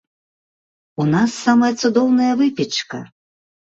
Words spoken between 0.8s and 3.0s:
У нас самая цудоўная выпечка!